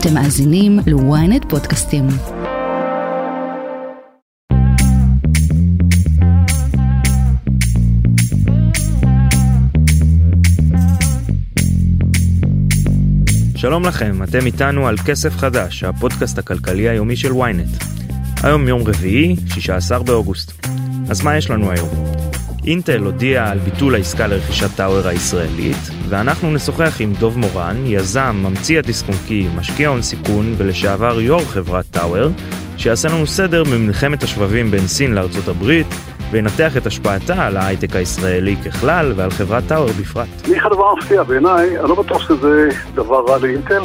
[0.00, 2.06] אתם מאזינים ל-ynet פודקאסטים.
[13.56, 17.84] שלום לכם, אתם איתנו על כסף חדש, הפודקאסט הכלכלי היומי של ynet.
[18.42, 20.66] היום יום רביעי, 16 באוגוסט.
[21.10, 21.88] אז מה יש לנו היום?
[22.68, 28.78] אינטל הודיעה על ביטול העסקה לרכישת טאוור הישראלית, ואנחנו נשוחח עם דוב מורן, יזם, ממציא
[28.78, 29.06] הדיסק
[29.56, 32.28] משקיע הון סיכון ולשעבר יו"ר חברת טאוור,
[32.76, 35.86] שיעשה לנו סדר במלחמת השבבים בין סין לארצות הברית,
[36.30, 40.28] וינתח את השפעתה על ההייטק הישראלי ככלל ועל חברת טאוור בפרט.
[40.44, 43.82] אני אחד הדבר מפתיע בעיניי, אני לא בטוח שזה דבר רע לאינטל,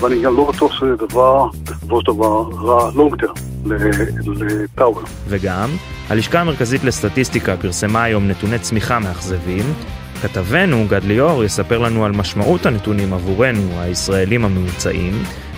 [0.00, 5.02] ואני גם לא בטוח שזה דבר, בסופו של דבר, רע לונג טרם לטאוור.
[5.28, 5.70] וגם,
[6.08, 9.64] הלשכה המרכזית לסטטיסטיקה פרסמה היום נתוני צמיחה מאכזבים.
[10.22, 15.12] כתבנו, גד ליאור, יספר לנו על משמעות הנתונים עבורנו, הישראלים הממוצעים,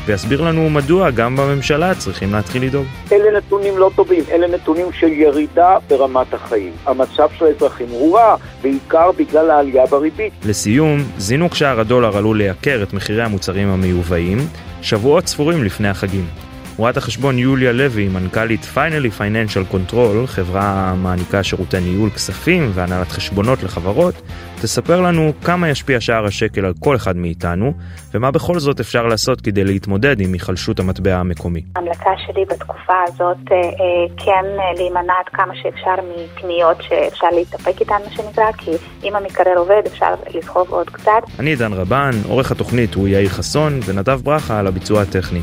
[0.07, 2.87] ויסביר לנו מדוע גם בממשלה צריכים להתחיל לדאוג.
[3.13, 6.73] אלה נתונים לא טובים, אלה נתונים של ירידה ברמת החיים.
[6.87, 10.33] המצב של האזרחים הוא רע, בעיקר בגלל העלייה בריבית.
[10.45, 14.39] לסיום, זינוק שער הדולר עלול לייקר את מחירי המוצרים המיובאים,
[14.83, 16.46] שבועות ספורים לפני החגים.
[16.77, 23.63] רואת החשבון יוליה לוי, מנכ"לית פיינלי פייננשל קונטרול, חברה המעניקה שירותי ניהול כספים והנהלת חשבונות
[23.63, 24.15] לחברות,
[24.63, 27.73] תספר לנו כמה ישפיע שער השקל על כל אחד מאיתנו,
[28.15, 31.63] ומה בכל זאת אפשר לעשות כדי להתמודד עם היחלשות המטבע המקומי.
[31.77, 37.81] ההמלצה שלי בתקופה הזאת אה, אה, כן אה, להימנע עד כמה שאפשר מקניות שאפשר להתאפק
[37.81, 38.71] איתן, מה שנקרא, כי
[39.05, 41.23] אם המקרר עובד אפשר לסחוב עוד קצת.
[41.39, 45.41] אני דן רבן, עורך התוכנית הוא יאיר חסון, ונדב ברכה על הביצוע הטכני.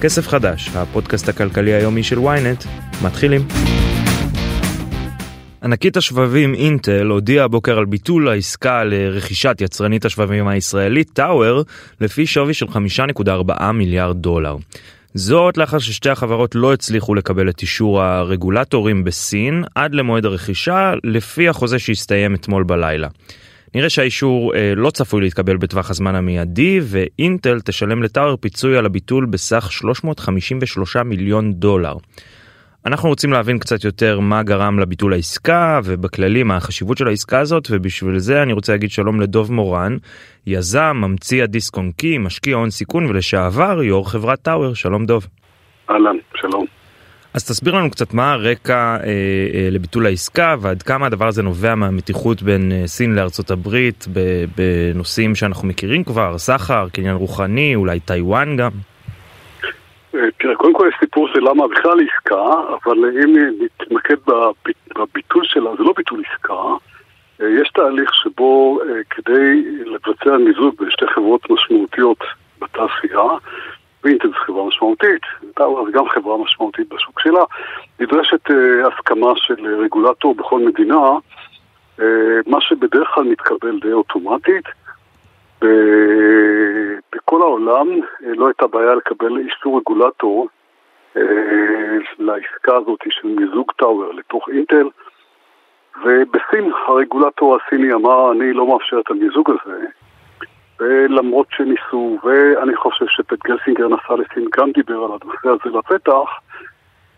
[0.00, 2.66] כסף חדש, הפודקאסט הכלכלי היומי של ynet,
[3.04, 3.40] מתחילים.
[5.62, 11.64] ענקית השבבים אינטל הודיעה הבוקר על ביטול העסקה לרכישת יצרנית השבבים הישראלית טאוור
[12.00, 14.56] לפי שווי של 5.4 מיליארד דולר.
[15.14, 21.48] זאת לאחר ששתי החברות לא הצליחו לקבל את אישור הרגולטורים בסין עד למועד הרכישה לפי
[21.48, 23.08] החוזה שהסתיים אתמול בלילה.
[23.74, 29.26] נראה שהאישור אה, לא צפוי להתקבל בטווח הזמן המיידי ואינטל תשלם לטאוור פיצוי על הביטול
[29.26, 31.94] בסך 353 מיליון דולר.
[32.86, 37.68] אנחנו רוצים להבין קצת יותר מה גרם לביטול העסקה ובכללי מה החשיבות של העסקה הזאת
[37.70, 39.96] ובשביל זה אני רוצה להגיד שלום לדוב מורן,
[40.46, 45.26] יזם, ממציא הדיסק און קי, משקיע הון סיכון ולשעבר יו"ר חברת טאוור, שלום דוב.
[45.90, 46.77] אהלן, שלום.
[47.38, 48.98] אז תסביר לנו קצת מה הרקע אה,
[49.54, 54.06] אה, לביטול העסקה ועד כמה הדבר הזה נובע מהמתיחות בין אה, סין לארצות הברית
[54.56, 58.70] בנושאים שאנחנו מכירים כבר, סחר, קניין רוחני, אולי טיוואן גם.
[60.14, 62.44] אה, תראה, קודם כל יש סיפור של למה בכלל עסקה,
[62.84, 64.16] אבל אם נתמקד
[64.96, 66.62] בביטול שלה, זה לא ביטול עסקה.
[67.42, 72.24] אה, יש תהליך שבו כדי לבצע מיזוג בין שתי חברות משמעותיות
[72.60, 73.28] בתעשייה,
[74.04, 75.22] ואינטל זו חברה משמעותית,
[75.58, 77.44] טאוור גם חברה משמעותית בשוק שלה,
[78.00, 78.52] נדרשת uh,
[78.88, 81.10] הסכמה של רגולטור בכל מדינה,
[81.98, 82.02] uh,
[82.46, 84.64] מה שבדרך כלל מתקבל די אוטומטית.
[87.14, 90.48] בכל העולם uh, לא הייתה בעיה לקבל אישור רגולטור
[91.14, 91.18] uh,
[92.18, 94.88] לעסקה הזאת של מיזוג טאוור לתוך אינטל,
[96.04, 99.86] ובסין הרגולטור הסיני אמר, אני לא מאפשר את המיזוג הזה.
[100.80, 106.28] ולמרות שניסו, ואני חושב שפט גלסינגר נסע לסין גם דיבר על הנושא הזה לפתח,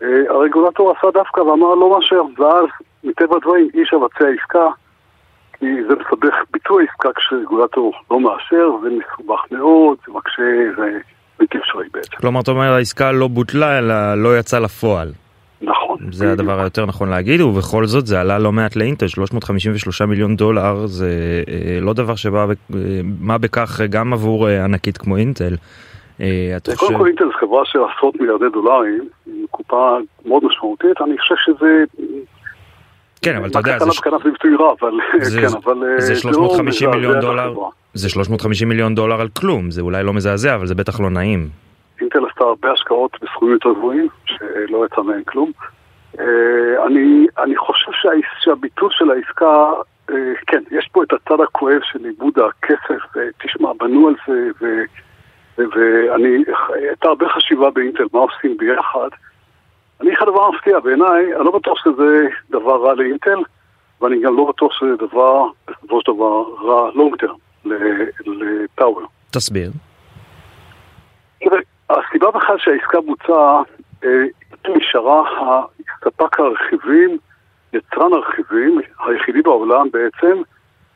[0.03, 2.65] אה, הרגולטור עשה דווקא ואמר לא מאשר, ואז
[3.03, 4.67] מטבע הדברים איש אבצע עסקה,
[5.53, 10.43] כי זה מסבך ביצוע עסקה כשרגולטור לא מאשר, זה מסובך מאוד, זה מקשה,
[10.77, 10.99] זה
[11.39, 12.17] בלתי אפשרי בעצם.
[12.17, 15.11] כלומר, אתה אומר העסקה לא בוטלה אלא לא יצאה לפועל.
[15.61, 15.97] נכון.
[16.11, 20.85] זה הדבר היותר נכון להגיד, ובכל זאת זה עלה לא מעט לאינטל, 353 מיליון דולר,
[20.85, 22.55] זה אה, לא דבר שבא, אה,
[23.19, 25.55] מה בכך גם עבור אה, ענקית כמו אינטל.
[26.77, 31.35] קודם כל אינטל זה חברה של עשרות מיליארדי דולרים, עם קופה מאוד משמעותית, אני חושב
[31.45, 31.83] שזה...
[33.21, 33.85] כן, אבל אתה יודע, זה...
[35.97, 37.53] זה 350 כן, מיליון דולר,
[37.93, 41.49] זה 350 מיליון דולר על כלום, זה אולי לא מזעזע, אבל זה בטח לא נעים.
[42.15, 45.51] אינטל עשתה הרבה השקעות בסכומים יותר גבוהים, שלא יצא מהם כלום.
[46.19, 48.09] אה, אני, אני חושב שה,
[48.39, 49.71] שהביטול של העסקה,
[50.09, 50.15] אה,
[50.47, 53.03] כן, יש פה את הצד הכואב של איבוד הכסף,
[53.43, 54.65] תשמע, בנו על זה, ו,
[55.57, 56.43] ואני,
[56.73, 59.09] הייתה הרבה חשיבה באינטל, מה עושים ביחד.
[60.01, 63.39] אני אחד הדבר מפתיע בעיניי, אני לא בטוח שזה דבר רע לאינטל,
[64.01, 67.35] ואני גם לא בטוח שזה דבר, בסופו של דבר, רע לונג טרם
[68.25, 69.07] לטאוור.
[69.31, 69.71] תסביר.
[71.99, 73.61] הסיבה בכלל שהעסקה בוצעה,
[74.03, 74.23] אה,
[74.75, 75.23] נשארה
[76.03, 77.17] ספק הרכיבים,
[77.73, 80.41] יצרן הרכיבים, היחידי בעולם בעצם,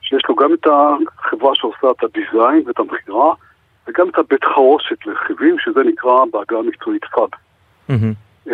[0.01, 3.33] שיש לו גם את החברה שעושה את הדיזיין ואת המכירה,
[3.88, 7.30] וגם את הבית חרושת לרכיבים, שזה נקרא בעגה המקצועית פאב.
[7.89, 8.51] Mm-hmm.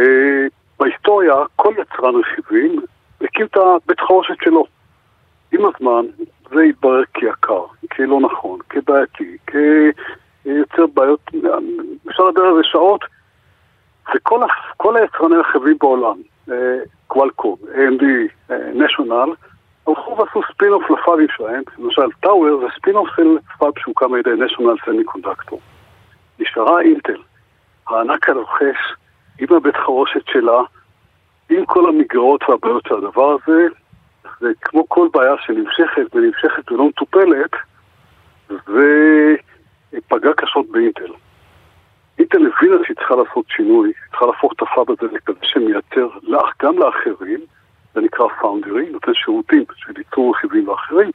[0.79, 2.81] בהיסטוריה, כל יצרן רכיבים
[3.21, 4.65] הקים את הבית חרושת שלו.
[5.51, 6.05] עם הזמן
[6.49, 9.37] זה התברר כיקר, כלא נכון, כבעייתי,
[10.43, 11.31] כיוצר בעיות,
[12.09, 13.05] אפשר לדבר על זה שעות,
[14.15, 16.17] וכל היצרני רכיבים בעולם,
[17.07, 18.03] קוואלקום, AMD,
[18.73, 19.33] נשיונל,
[19.87, 24.75] הלכו ועשו ספין-אוף לפאבים שלהם, למשל טאוור זה ספין-אוף של fab שהוקם על ידי נשיונל
[24.85, 25.59] סמי קונדקטור.
[26.39, 27.21] נשארה אינטל,
[27.87, 28.77] הענק הרוכש,
[29.39, 30.61] עם הבית חרושת שלה,
[31.49, 33.67] עם כל המגרעות והבעיות של הדבר הזה,
[34.39, 37.51] זה כמו כל בעיה שנמשכת ונמשכת ולא מטופלת,
[38.49, 39.35] זה
[40.07, 41.13] פגע קשות באינטל.
[42.19, 46.07] אינטל הבינה שהיא צריכה לעשות שינוי, צריכה להפוך את הפאב הזה לכזה שמייצר
[46.61, 47.39] גם לאחרים,
[47.93, 51.11] זה נקרא פאונדרי, נותן שירותים של ייצור רכיבים לאחרים,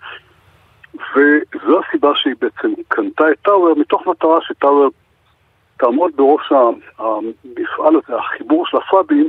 [0.95, 4.91] וזו הסיבה שהיא בעצם קנתה את טאוור מתוך מטרה שטאוור
[5.79, 6.53] תעמוד בראש
[6.99, 9.29] המפעל הזה, החיבור של הפאבים,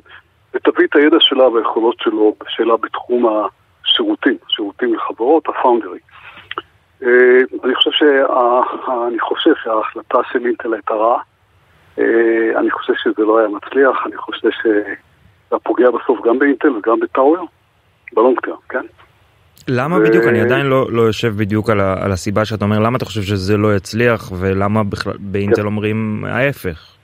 [0.53, 5.99] ותביא את הידע שלה והיכולות שלו, שלה בתחום השירותים, שירותים לחברות, הפאונדרי.
[7.03, 7.09] אה,
[7.63, 8.25] אני חושב, שה,
[9.07, 11.21] אני חושב שההחלטה של אינטל הייתה רעה.
[11.99, 16.99] אה, אני חושב שזה לא היה מצליח, אני חושב שזה פוגע בסוף גם באינטל וגם
[16.99, 17.47] בטאוור,
[18.13, 18.39] בלונג
[18.69, 18.85] כן?
[19.67, 20.03] למה ו...
[20.03, 20.23] בדיוק?
[20.25, 23.21] אני עדיין לא, לא יושב בדיוק על, ה, על הסיבה שאתה אומר, למה אתה חושב
[23.21, 25.65] שזה לא יצליח, ולמה בכלל באינטל כן.
[25.65, 26.97] אומרים ההפך?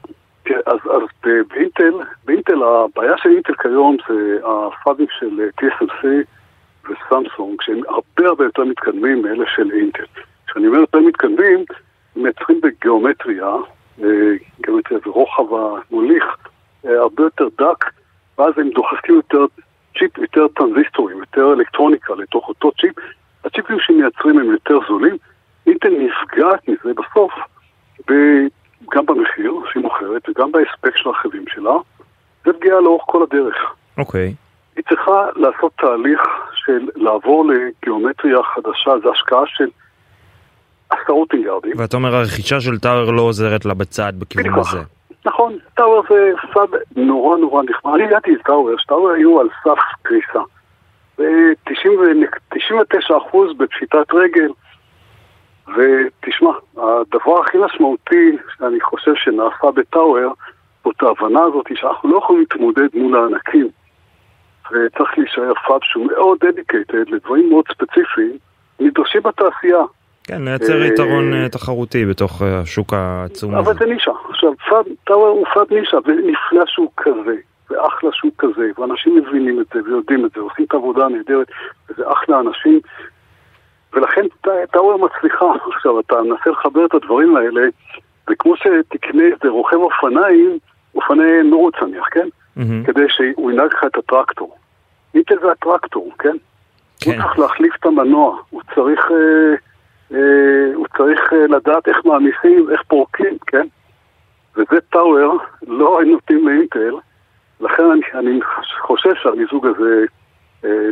[0.45, 1.93] כן, אז, אז באינטל,
[2.25, 6.07] באינטל, הבעיה של אינטל כיום זה הפאבים של TSMC
[6.83, 10.03] וסמסונג, שהם הרבה הרבה יותר מתקדמים מאלה של אינטל.
[10.47, 11.65] כשאני אומר יותר מתקדמים,
[12.15, 13.55] הם מייצרים בגיאומטריה,
[14.03, 14.07] אה,
[14.61, 16.23] גיאומטריה ורוחב המוליך
[16.85, 17.85] אה, הרבה יותר דק,
[18.37, 19.45] ואז הם דוחסים יותר
[19.99, 22.95] צ'יפ, יותר טרנזיסטורים, יותר אלקטרוניקה לתוך אותו צ'יפ.
[23.45, 25.17] הצ'יפים שמייצרים הם יותר זולים.
[25.67, 27.31] אינטל נפגעת מזה בסוף,
[28.91, 31.73] גם במחיר שהיא מוכרת וגם בהספק של הרכיבים שלה.
[32.45, 33.55] זה פגיעה לאורך כל הדרך.
[33.97, 34.33] אוקיי.
[34.33, 34.75] Okay.
[34.75, 36.21] היא צריכה לעשות תהליך
[36.65, 39.67] של לעבור לגיאומטריה חדשה, זו השקעה של
[40.89, 41.71] עשרות מיליארדים.
[41.77, 44.79] ואתה אומר הרכישה של טאוור לא עוזרת לה בצד בכיוון הזה.
[45.25, 47.93] נכון, טאוור זה fab נורא נורא נחמד.
[47.93, 50.39] אני ידעתי את טאוור, שטאוור היו על סף קריסה.
[51.17, 54.49] ו-99% בפשיטת רגל.
[55.67, 60.33] ותשמע, הדבר הכי משמעותי שאני חושב שנעשה בטאוור,
[60.83, 63.69] זאת ההבנה הזאת שאנחנו לא יכולים להתמודד מול הענקים.
[64.73, 68.37] וצריך להישאר fab שהוא מאוד dedicated לדברים מאוד ספציפיים,
[68.79, 69.83] נדרשים בתעשייה.
[70.23, 73.69] כן, לייצר אה, יתרון אה, תחרותי בתוך אה, השוק העצום הזה.
[73.69, 74.11] אבל זה נישה.
[74.29, 77.35] עכשיו, פאב, טאוור הוא פאב נישה, ונפלא שהוא כזה,
[77.69, 81.47] ואחלה שהוא כזה, ואנשים מבינים את זה ויודעים את זה, עושים את העבודה הנהדרת,
[81.89, 82.79] וזה אחלה אנשים.
[83.93, 84.25] ולכן
[84.71, 85.45] טאוור מצליחה.
[85.75, 87.61] עכשיו, אתה מנסה לחבר את הדברים האלה,
[88.29, 90.57] וכמו שתקנה איזה רוכב אופניים,
[90.95, 92.27] אופני נורות צניח, כן?
[92.57, 92.85] Mm-hmm.
[92.85, 94.55] כדי שהוא ינהג לך את הטרקטור.
[95.13, 96.37] ניטל זה הטרקטור, כן?
[96.99, 97.11] כן?
[97.11, 99.55] הוא צריך להחליף את המנוע, הוא צריך, אה,
[100.17, 103.67] אה, הוא צריך אה, לדעת איך מעמיסים, איך פורקים, כן?
[104.55, 105.37] וזה טאוור,
[105.67, 106.95] לא היינו נותנים לאינטל,
[107.61, 108.39] לכן אני, אני
[108.81, 110.05] חושב שהמיזוג הזה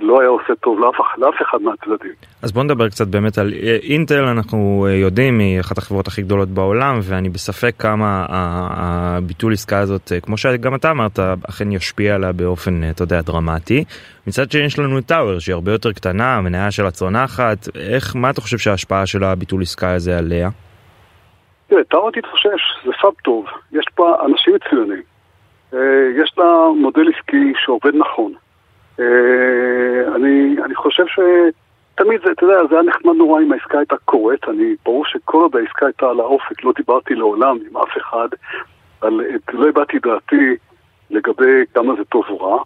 [0.02, 2.12] לא היה עושה טוב לאף, לאף אחד מהצדדים.
[2.42, 6.22] אז בוא נדבר קצת באמת על אה, אינטל, אנחנו אה, יודעים, היא אחת החברות הכי
[6.22, 12.32] גדולות בעולם, ואני בספק כמה הביטול עסקה הזאת, כמו שגם אתה אמרת, אכן ישפיע עליה
[12.32, 13.84] באופן, אתה יודע, דרמטי.
[14.28, 18.30] מצד שני יש לנו את טאוור, שהיא הרבה יותר קטנה, המניה שלה צונחת, איך, מה
[18.30, 20.50] אתה חושב שההשפעה של הביטול עסקה הזה עליה?
[21.68, 25.02] תראה, טאוור תתחושש, זה סאב טוב, יש פה אנשים מצוינים.
[26.24, 26.46] יש לה
[26.82, 28.34] מודל עסקי שעובד נכון.
[29.02, 33.96] אה, אני, אני חושב שתמיד זה, אתה יודע, זה היה נחמד נורא אם העסקה הייתה
[34.06, 38.28] קורית, אני, ברור שכל עוד העסקה הייתה על האופק, לא דיברתי לעולם עם אף אחד,
[39.02, 39.22] על,
[39.54, 40.56] לא הבעתי דעתי
[41.10, 42.64] לגבי כמה זה טוב או רע.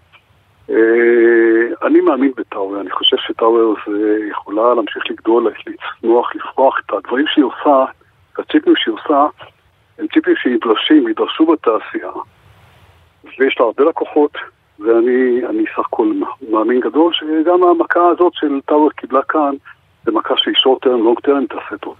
[0.69, 0.73] Uh,
[1.87, 6.79] אני מאמין בטאוור, אני חושב שטאוור זה יכולה להמשיך לגדול, לצנוח, לפרוח.
[6.85, 7.85] את הדברים שהיא עושה,
[8.37, 9.25] הצ'יפים שהיא עושה,
[9.99, 12.11] הם צ'יפים שידרשים, ידרשו בתעשייה,
[13.23, 14.31] ויש לה הרבה לקוחות,
[14.79, 16.07] ואני סך הכל
[16.51, 19.53] מאמין גדול שגם המכה הזאת של טאוור קיבלה כאן,
[20.05, 21.95] זה מכה שהיא שורט טרם, לונג טרם, תעשה טוב.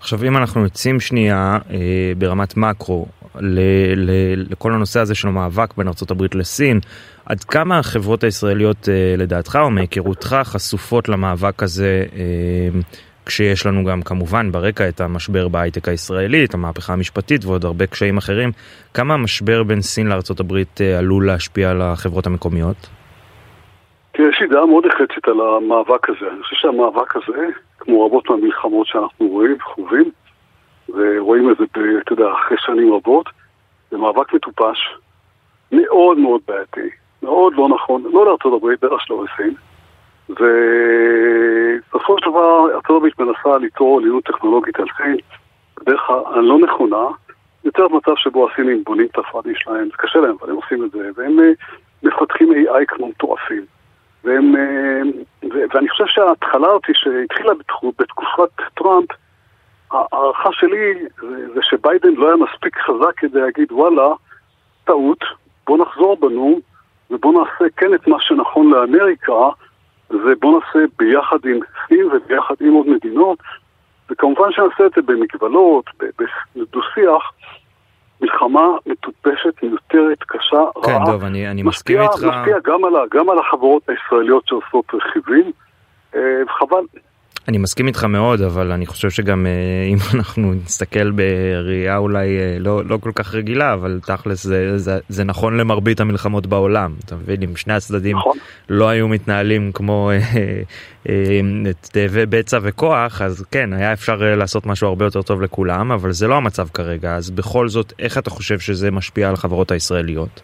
[0.00, 3.06] עכשיו אם אנחנו יוצאים שנייה אה, ברמת מקרו
[3.40, 3.58] ל,
[3.96, 4.10] ל,
[4.50, 6.80] לכל הנושא הזה של המאבק בין ארה"ב לסין,
[7.26, 12.80] עד כמה החברות הישראליות אה, לדעתך או מהיכרותך חשופות למאבק הזה אה,
[13.28, 18.16] כשיש לנו גם כמובן ברקע את המשבר בהייטק הישראלי, את המהפכה המשפטית ועוד הרבה קשיים
[18.16, 18.50] אחרים,
[18.94, 22.76] כמה המשבר בין סין לארה"ב אה, עלול להשפיע על החברות המקומיות?
[24.14, 26.30] יש לי דעה מאוד נחרצת על המאבק הזה.
[26.32, 27.46] אני חושב שהמאבק הזה,
[27.78, 30.10] כמו רבות מהמלחמות שאנחנו רואים וחווים,
[30.88, 31.64] ורואים את זה,
[32.02, 33.26] אתה יודע, אחרי שנים רבות,
[33.90, 34.78] זה מאבק מטופש,
[35.72, 36.88] מאוד מאוד בעייתי,
[37.22, 39.54] מאוד לא נכון, לא לארצות הברית, בטח שלא לסין.
[40.28, 45.16] ובסופו של דבר ארצות הברית מנסה ליצור עליונות טכנולוגית על סין
[45.80, 47.06] בדרך הלא נכונה,
[47.64, 50.90] יותר מצב שבו הסינים בונים את הפרדים שלהם, זה קשה להם, אבל הם עושים את
[50.90, 51.50] זה, והם אה,
[52.02, 53.64] מפתחים AI כמו מטורפים.
[54.24, 55.02] והם, אה,
[55.44, 57.52] ו, ואני חושב שההתחלה אותי שהתחילה
[57.98, 59.08] בתקופת טראמפ,
[59.90, 64.08] ההערכה שלי זה, זה שביידן לא היה מספיק חזק כדי להגיד וואלה,
[64.84, 65.24] טעות,
[65.66, 66.60] בוא נחזור בנו
[67.10, 69.48] ובוא נעשה כן את מה שנכון לאמריקה
[70.10, 73.38] ובוא נעשה ביחד עם סין וביחד עם עוד מדינות
[74.10, 75.84] וכמובן שנעשה את זה במגבלות,
[76.56, 77.32] בדו-שיח
[78.20, 81.04] מלחמה מטופשת, מיותרת, קשה, כן, רעה.
[81.06, 82.14] כן, טוב, אני, אני מסכים איתך.
[82.14, 85.52] משפיע גם על, גם על החברות הישראליות שעושות רכיבים,
[86.14, 86.20] אה,
[86.58, 86.84] חבל.
[87.48, 89.52] אני מסכים איתך מאוד, אבל אני חושב שגם אה,
[89.92, 94.98] אם אנחנו נסתכל בראייה אולי אה, לא, לא כל כך רגילה, אבל תכלס זה, זה,
[95.08, 96.92] זה נכון למרבית המלחמות בעולם.
[97.04, 98.36] אתה מבין, אם שני הצדדים נכון.
[98.70, 100.10] לא היו מתנהלים כמו
[101.92, 106.28] תאבי בצע וכוח, אז כן, היה אפשר לעשות משהו הרבה יותר טוב לכולם, אבל זה
[106.28, 107.14] לא המצב כרגע.
[107.14, 110.40] אז בכל זאת, איך אתה חושב שזה משפיע על החברות הישראליות?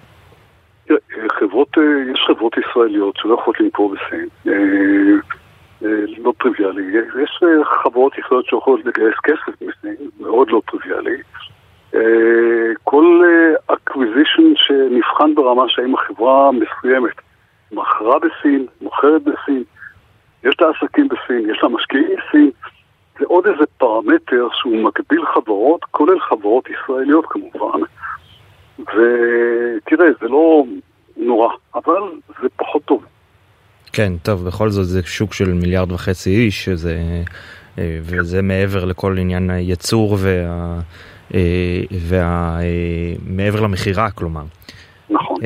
[1.39, 1.69] חברות,
[2.13, 4.29] יש חברות ישראליות שלא יכולות למכור בסין.
[5.85, 6.83] אה, לא טריוויאלי.
[7.23, 11.17] יש אה, חברות יחידות שיכולות לגייס כסף מסין, מאוד לא טריוויאלי.
[11.95, 13.23] אה, כל
[13.67, 17.15] acquisition שנבחן ברמה שהאם החברה מסוימת
[17.73, 19.65] מכרה בסין, מוכרת בסין,
[20.45, 22.51] יש לה עסקים בסין, יש לה משקיעים בסין,
[23.19, 27.81] זה עוד איזה פרמטר שהוא מגביל חברות, כולל חברות ישראליות כמובן.
[28.79, 30.65] ותראה, זה לא
[31.17, 32.03] נורא, אבל
[32.43, 33.05] זה פחות טוב.
[33.95, 37.23] כן, טוב, בכל זאת זה שוק של מיליארד וחצי איש, שזה,
[37.79, 40.81] אה, וזה מעבר לכל עניין הייצור וה...
[41.35, 41.41] אה,
[41.91, 42.59] וה...
[42.61, 44.45] אה, מעבר למכירה, כלומר.
[45.11, 45.37] נכון.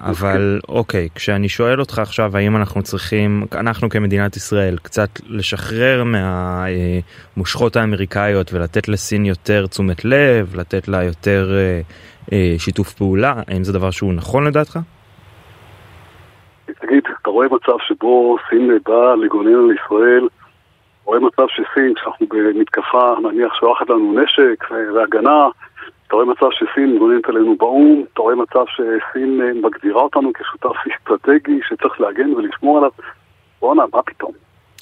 [0.00, 7.76] אבל אוקיי, כשאני שואל אותך עכשיו האם אנחנו צריכים, אנחנו כמדינת ישראל, קצת לשחרר מהמושכות
[7.76, 11.58] האמריקאיות ולתת לסין יותר תשומת לב, לתת לה יותר
[12.58, 14.78] שיתוף פעולה, האם זה דבר שהוא נכון לדעתך?
[16.66, 20.28] תגיד, אתה רואה מצב שבו סין באה לגונן על ישראל,
[21.04, 24.64] רואה מצב שסין, כשאנחנו במתקפה, נניח שולחת לנו נשק
[24.94, 25.48] והגנה,
[26.06, 31.60] אתה רואה מצב שסין גוננת עלינו באו"ם, אתה רואה מצב שסין מגדירה אותנו כשותף אסטרטגי
[31.68, 32.90] שצריך להגן ולשמור עליו,
[33.60, 34.32] בואנה, מה פתאום?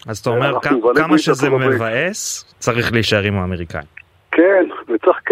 [0.07, 0.61] אז אתה אומר,
[0.95, 3.87] כמה שזה מבאס, צריך להישאר עם האמריקאים.
[4.33, 4.65] כן,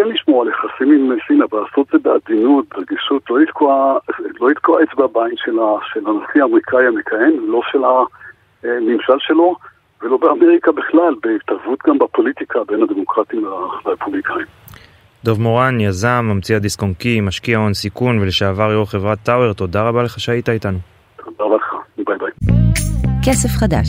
[0.03, 3.99] כן לשמור על יחסים עם סין, אבל לעשות את זה בעדינות, ברגישות, לא לתקוע,
[4.41, 5.57] לא לתקוע אצבע בעין של,
[5.93, 7.79] של הנשיא האמריקאי המכהן, לא של
[8.65, 9.57] הממשל שלו,
[10.03, 13.45] ולא באמריקה בכלל, בהתערבות גם בפוליטיקה בין הדמוקרטים
[13.85, 14.47] לרפובליקאים.
[15.25, 19.89] דוב מורן, יזם, ממציא הדיסק און קי, משקיע הון סיכון ולשעבר יו"ר חברת טאוור, תודה
[19.89, 20.79] רבה לך שהיית איתנו.
[21.17, 21.75] תודה רבה לך,
[22.07, 22.31] ביי ביי.
[23.25, 23.87] כסף חדש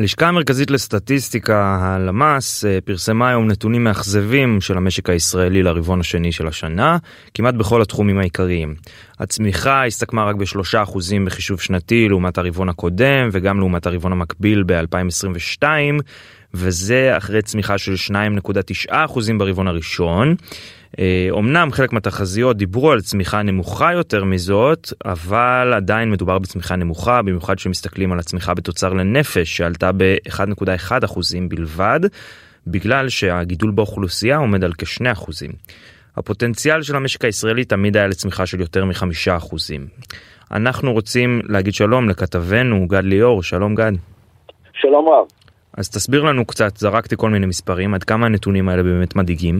[0.00, 6.46] הלשכה המרכזית לסטטיסטיקה, הלמ"ס, אה, פרסמה היום נתונים מאכזבים של המשק הישראלי לרבעון השני של
[6.46, 6.98] השנה,
[7.34, 8.74] כמעט בכל התחומים העיקריים.
[9.18, 15.62] הצמיחה הסתכמה רק בשלושה אחוזים בחישוב שנתי לעומת הרבעון הקודם, וגם לעומת הרבעון המקביל ב-2022,
[16.54, 18.14] וזה אחרי צמיחה של 2.9
[18.90, 20.34] אחוזים ברבעון הראשון.
[21.30, 27.22] אומנם אה, חלק מהתחזיות דיברו על צמיחה נמוכה יותר מזאת, אבל עדיין מדובר בצמיחה נמוכה,
[27.22, 32.00] במיוחד כשמסתכלים על הצמיחה בתוצר לנפש שעלתה ב-1.1% בלבד,
[32.66, 35.30] בגלל שהגידול באוכלוסייה עומד על כ-2%.
[36.16, 39.54] הפוטנציאל של המשק הישראלי תמיד היה לצמיחה של יותר מ-5%.
[40.52, 43.92] אנחנו רוצים להגיד שלום לכתבנו גד ליאור, שלום גד.
[44.72, 45.39] שלום רב.
[45.80, 49.56] אז תסביר לנו קצת, זרקתי כל מיני מספרים, עד כמה הנתונים האלה באמת מדאיגים?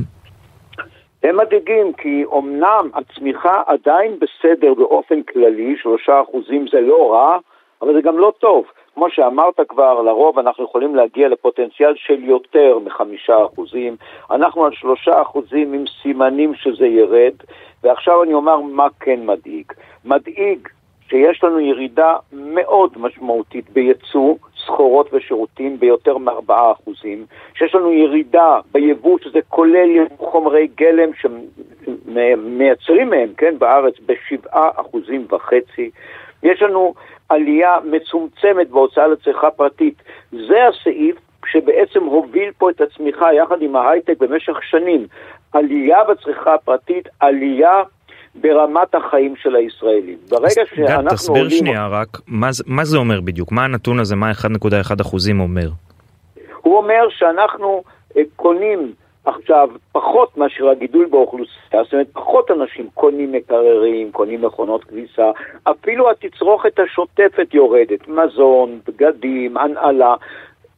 [1.23, 7.39] הם מדאיגים כי אמנם הצמיחה עדיין בסדר באופן כללי, שלושה אחוזים זה לא רע,
[7.83, 8.65] אבל זה גם לא טוב.
[8.95, 13.97] כמו שאמרת כבר, לרוב אנחנו יכולים להגיע לפוטנציאל של יותר מחמישה אחוזים.
[14.31, 17.35] אנחנו על שלושה אחוזים עם סימנים שזה ירד,
[17.83, 19.73] ועכשיו אני אומר מה כן מדאיג.
[20.05, 20.69] מדאיג
[21.09, 24.35] שיש לנו ירידה מאוד משמעותית בייצוא
[24.65, 26.91] סחורות ושירותים ביותר מ-4%,
[27.55, 35.83] שיש לנו ירידה ביבוא, שזה כולל חומרי גלם שמייצרים מהם, כן, בארץ, ב-7.5%.
[36.43, 36.95] יש לנו
[37.29, 40.03] עלייה מצומצמת בהוצאה לצריכה פרטית.
[40.33, 45.07] זה הסעיף שבעצם הוביל פה את הצמיחה יחד עם ההייטק במשך שנים.
[45.53, 47.83] עלייה בצריכה הפרטית, עלייה
[48.35, 50.19] ברמת החיים של הישראלים.
[50.29, 51.59] ברגע שאנחנו גד, תסביר עולים...
[51.59, 53.53] שנייה רק, מה, מה זה אומר בדיוק?
[53.53, 55.69] מה הנתון הזה, מה 1.1 אחוזים אומר?
[56.63, 57.83] הוא אומר שאנחנו
[58.17, 58.93] אה, קונים
[59.25, 65.31] עכשיו, פחות מאשר הגידול באוכלוסייה, זאת אומרת, פחות אנשים קונים מקררים, קונים מכונות כביסה,
[65.63, 70.15] אפילו התצרוכת השוטפת יורדת, מזון, בגדים, הנעלה.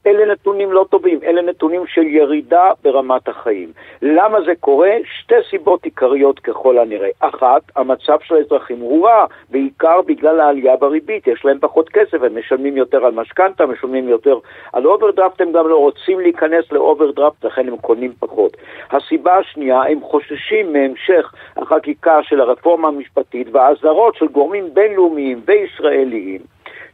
[0.07, 3.73] אלה נתונים לא טובים, אלה נתונים של ירידה ברמת החיים.
[4.03, 4.91] למה זה קורה?
[5.05, 7.09] שתי סיבות עיקריות ככל הנראה.
[7.21, 11.27] אחת, המצב של האזרחים הוא רע, בעיקר בגלל העלייה בריבית.
[11.27, 14.39] יש להם פחות כסף, הם משלמים יותר על משכנתה, משלמים יותר
[14.73, 18.57] על אוברדרפט, הם גם לא רוצים להיכנס לאוברדרפט, לכן הם קונים פחות.
[18.91, 26.41] הסיבה השנייה, הם חוששים מהמשך החקיקה של הרפורמה המשפטית והאזהרות של גורמים בינלאומיים וישראליים.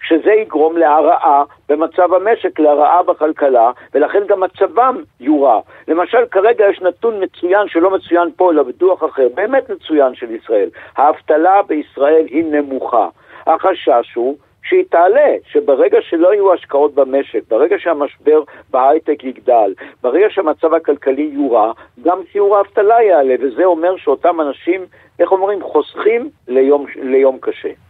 [0.02, 5.60] שזה יגרום להרעה במצב המשק, להרעה בכלכלה, ולכן גם מצבם יורע.
[5.88, 10.68] למשל, כרגע יש נתון מצוין שלא מצוין פה, אלא בדוח אחר, באמת מצוין של ישראל.
[10.96, 13.08] האבטלה בישראל היא נמוכה.
[13.46, 20.74] החשש הוא שהיא תעלה, שברגע שלא יהיו השקעות במשק, ברגע שהמשבר בהייטק יגדל, ברגע שהמצב
[20.74, 24.86] הכלכלי יורע, גם שיעור האבטלה יעלה, וזה אומר שאותם אנשים,
[25.20, 27.87] איך אומרים, חוסכים ליום, ליום קשה.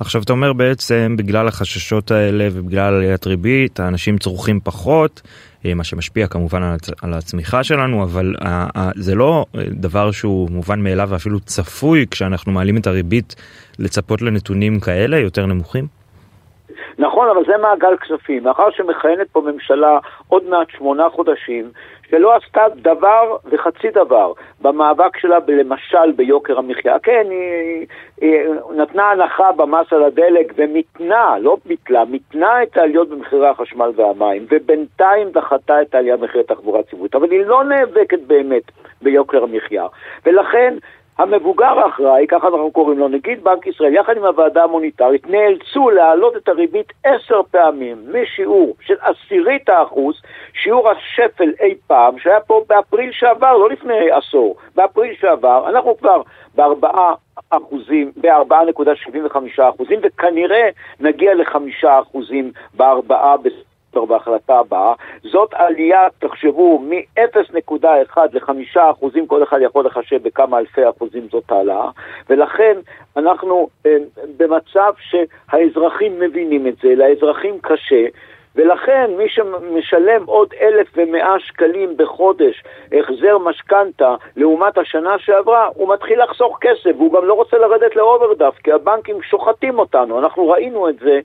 [0.00, 5.22] עכשיו אתה אומר בעצם בגלל החששות האלה ובגלל עליית ריבית האנשים צורכים פחות
[5.64, 6.62] אה, מה שמשפיע כמובן
[7.02, 8.34] על הצמיחה שלנו אבל
[8.94, 13.34] זה לא אה, דבר שהוא מובן מאליו ואפילו צפוי כשאנחנו מעלים את הריבית
[13.78, 15.86] לצפות לנתונים כאלה יותר נמוכים?
[16.98, 18.44] נכון, אבל זה מעגל כספים.
[18.44, 19.98] מאחר שמכהנת פה ממשלה
[20.28, 21.70] עוד מעט שמונה חודשים,
[22.10, 26.98] שלא עשתה דבר וחצי דבר במאבק שלה, למשל ביוקר המחיה.
[26.98, 27.86] כן, היא,
[28.20, 28.40] היא
[28.76, 35.30] נתנה הנחה במס על הדלק ומיתנה, לא ביטלה, מיתנה את העליות במחירי החשמל והמים, ובינתיים
[35.30, 37.14] דחתה את העלייה במחירי התחבורה הציבורית.
[37.14, 38.62] אבל היא לא נאבקת באמת
[39.02, 39.86] ביוקר המחיה.
[40.26, 40.74] ולכן
[41.18, 46.36] המבוגר האחראי, ככה אנחנו קוראים לו, נגיד בנק ישראל, יחד עם הוועדה המוניטרית, נאלצו להעלות
[46.36, 50.14] את הריבית עשר פעמים משיעור של עשירית האחוז,
[50.62, 56.22] שיעור השפל אי פעם, שהיה פה באפריל שעבר, לא לפני עשור, באפריל שעבר, אנחנו כבר
[56.54, 57.14] בארבעה
[57.50, 60.68] אחוזים, ב-4.75 אחוזים, וכנראה
[61.00, 63.36] נגיע לחמישה אחוזים בארבעה
[63.96, 64.92] כבר בהחלטה הבאה.
[65.22, 68.50] זאת עלייה, תחשבו, מ-0.1 ל-5
[68.90, 71.88] אחוזים, כל אחד יכול לחשב בכמה אלפי אחוזים זאת העלאה,
[72.30, 72.76] ולכן
[73.16, 73.96] אנחנו אה,
[74.36, 78.06] במצב שהאזרחים מבינים את זה, לאזרחים קשה.
[78.56, 86.58] ולכן מי שמשלם עוד 1,100 שקלים בחודש החזר משכנתה לעומת השנה שעברה, הוא מתחיל לחסוך
[86.60, 91.20] כסף, והוא גם לא רוצה לרדת לאוברדרפט, כי הבנקים שוחטים אותנו, אנחנו ראינו את זה.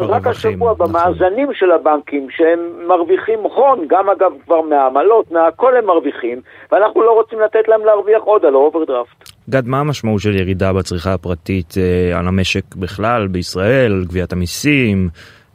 [0.00, 0.88] רק השבוע נכון.
[0.88, 6.40] במאזנים של הבנקים, שהם מרוויחים הון, גם אגב כבר מהעמלות, מהכל הם מרוויחים,
[6.72, 9.30] ואנחנו לא רוצים לתת להם להרוויח עוד על האוברדרפט.
[9.50, 15.08] גד, מה המשמעות של ירידה בצריכה הפרטית אה, על המשק בכלל, בישראל, גביית המיסים?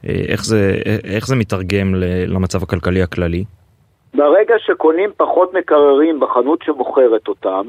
[0.08, 0.74] אה, איך זה,
[1.16, 1.96] איך זה מתרגם
[2.28, 3.44] למצב הכלכלי הכללי?
[4.14, 7.62] ברגע שקונים פחות מקררים בחנות שמוכרת אותם,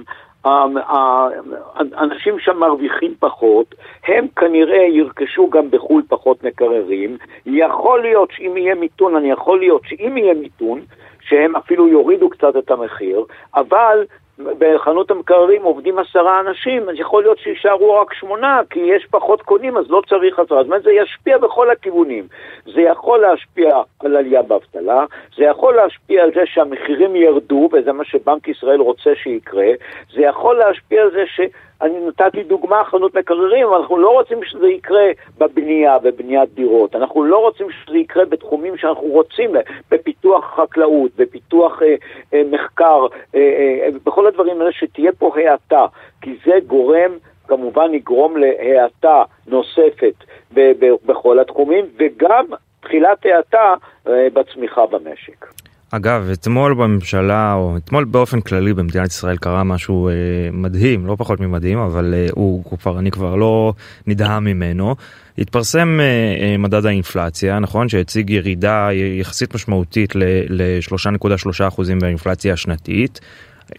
[0.44, 3.74] האנשים שם מרוויחים פחות,
[4.06, 7.16] הם כנראה ירכשו גם בחו"ל פחות מקררים.
[7.46, 10.80] יכול להיות שאם יהיה מיתון, אני יכול להיות שאם יהיה מיתון,
[11.20, 13.24] שהם אפילו יורידו קצת את המחיר,
[13.54, 14.04] אבל
[14.38, 19.76] בחנות המקררים עובדים עשרה אנשים, אז יכול להיות שיישארו רק שמונה, כי יש פחות קונים,
[19.76, 20.58] אז לא צריך עשרה.
[20.58, 22.26] זאת אומרת, זה ישפיע בכל הכיוונים.
[22.64, 25.04] זה יכול להשפיע על עלייה באבטלה,
[25.36, 29.68] זה יכול להשפיע על זה שהמחירים ירדו, וזה מה שבנק ישראל רוצה שיקרה,
[30.14, 31.40] זה יכול להשפיע על זה ש...
[31.82, 35.06] אני נתתי דוגמה חנות מקררים, אבל אנחנו לא רוצים שזה יקרה
[35.38, 36.96] בבנייה, בבניית דירות.
[36.96, 39.50] אנחנו לא רוצים שזה יקרה בתחומים שאנחנו רוצים,
[39.90, 41.94] בפיתוח חקלאות, בפיתוח אה,
[42.34, 45.86] אה, מחקר, אה, אה, בכל הדברים האלה שתהיה פה האטה,
[46.20, 47.12] כי זה גורם,
[47.48, 50.14] כמובן יגרום להאטה נוספת
[50.54, 52.44] ב- ב- בכל התחומים, וגם
[52.80, 53.74] תחילת האטה
[54.08, 55.67] אה, בצמיחה במשק.
[55.90, 60.14] אגב, אתמול בממשלה, או אתמול באופן כללי במדינת ישראל קרה משהו אה,
[60.52, 63.72] מדהים, לא פחות ממדהים, אבל אה, הוא, הוא כבר, אני כבר לא
[64.06, 64.94] נדהם ממנו.
[65.38, 66.04] התפרסם אה,
[66.44, 67.88] אה, מדד האינפלציה, נכון?
[67.88, 73.20] שהציג ירידה יחסית משמעותית ל-3.3% באינפלציה השנתית.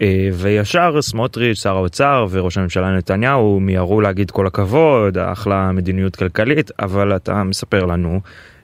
[0.02, 6.72] אה, וישר סמוטריץ', שר האוצר וראש הממשלה נתניהו מיהרו להגיד כל הכבוד, אחלה מדיניות כלכלית,
[6.80, 8.22] אבל אתה מספר לנו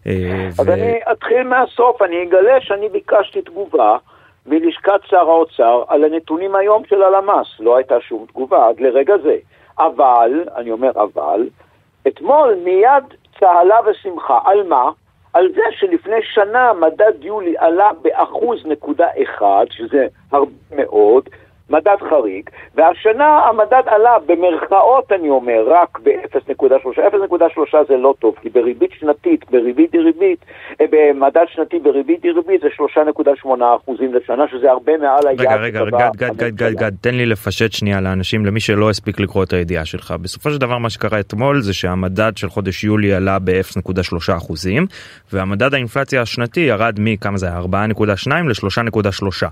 [0.07, 3.97] אה, אז אני אתחיל מהסוף, אני אגלה שאני ביקשתי תגובה
[4.45, 9.35] מלשכת שר האוצר על הנתונים היום של הלמ"ס, לא הייתה שום תגובה עד לרגע זה.
[9.79, 11.47] אבל, אני אומר אבל,
[12.07, 13.03] אתמול מיד
[13.39, 14.89] צהלה ושמחה, על מה?
[15.33, 21.29] על זה שלפני שנה מדד יולי עלה באחוז נקודה אחד, שזה הרבה מאוד,
[21.69, 26.63] מדד חריג, והשנה המדד עלה במרכאות, אני אומר, רק ב-0.3.
[27.73, 30.45] 0.3 זה לא טוב, כי בריבית שנתית, בריבית דריבית,
[30.81, 35.39] אה, במדד שנתי בריבית דריבית זה 3.8 אחוזים לשנה, שזה הרבה מעל היעד.
[35.39, 39.19] רגע, רגע, גד, גד, גד, גד, גד, תן לי לפשט שנייה לאנשים, למי שלא הספיק
[39.19, 40.13] לקרוא את הידיעה שלך.
[40.21, 44.85] בסופו של דבר מה שקרה אתמול זה שהמדד של חודש יולי עלה ב-0.3 אחוזים,
[45.33, 47.59] והמדד האינפלציה השנתי ירד מכמה זה היה?
[47.59, 47.67] 4.2
[48.31, 49.47] ל-3.3.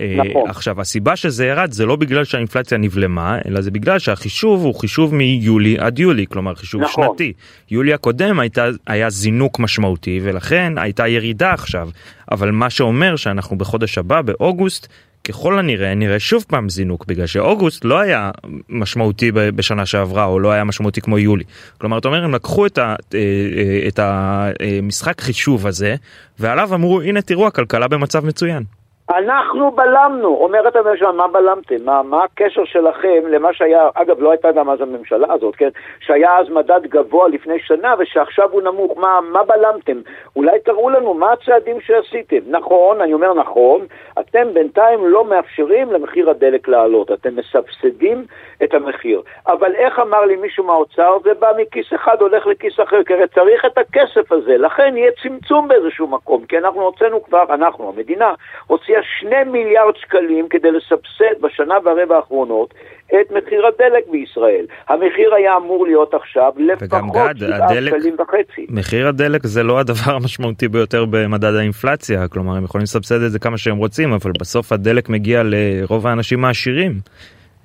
[0.00, 0.50] אה, נכון.
[0.50, 5.14] עכשיו הסיבה שזה ירד זה לא בגלל שהאינפלציה נבלמה אלא זה בגלל שהחישוב הוא חישוב
[5.14, 7.06] מיולי עד יולי כלומר חישוב נכון.
[7.08, 7.32] שנתי.
[7.70, 11.88] יולי הקודם הייתה היה זינוק משמעותי ולכן הייתה ירידה עכשיו
[12.32, 14.88] אבל מה שאומר שאנחנו בחודש הבא באוגוסט
[15.28, 18.30] ככל הנראה נראה שוב פעם זינוק בגלל שאוגוסט לא היה
[18.68, 21.44] משמעותי בשנה שעברה או לא היה משמעותי כמו יולי.
[21.78, 23.18] כלומר אתה אומר הם לקחו את, ה, אה,
[23.56, 25.96] אה, את המשחק חישוב הזה
[26.38, 28.62] ועליו אמרו הנה תראו הכלכלה במצב מצוין.
[29.10, 31.84] אנחנו בלמנו, אומרת הממשלה, מה בלמתם?
[31.84, 35.68] מה, מה הקשר שלכם למה שהיה, אגב, לא הייתה גם אז הממשלה הזאת, כן?
[36.00, 40.00] שהיה אז מדד גבוה לפני שנה ושעכשיו הוא נמוך, מה, מה בלמתם?
[40.36, 42.36] אולי תראו לנו מה הצעדים שעשיתם.
[42.46, 43.86] נכון, אני אומר נכון,
[44.20, 48.24] אתם בינתיים לא מאפשרים למחיר הדלק לעלות, אתם מסבסדים
[48.64, 49.22] את המחיר.
[49.46, 53.28] אבל איך אמר לי מישהו מהאוצר, זה בא מכיס אחד, הולך לכיס אחר, כי הרי
[53.34, 58.34] צריך את הכסף הזה, לכן יהיה צמצום באיזשהו מקום, כי אנחנו הוצאנו כבר, אנחנו, המדינה,
[58.66, 62.74] הוציאה שני מיליארד שקלים כדי לסבסד בשנה ורבע האחרונות
[63.06, 64.66] את מחיר הדלק בישראל.
[64.88, 68.66] המחיר היה אמור להיות עכשיו לפחות שבעה שקלים וחצי.
[68.68, 73.38] מחיר הדלק זה לא הדבר המשמעותי ביותר במדד האינפלציה, כלומר הם יכולים לסבסד את זה
[73.38, 76.92] כמה שהם רוצים, אבל בסוף הדלק מגיע לרוב האנשים העשירים.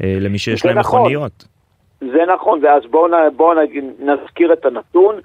[0.03, 0.99] אה, למי שיש להם נכון.
[1.01, 1.45] מכוניות.
[2.01, 3.55] זה נכון, ואז בואו בוא
[3.99, 5.15] נזכיר את הנתון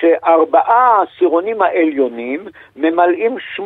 [0.00, 2.44] שארבעה העשירונים העליונים
[2.76, 3.62] ממלאים 80%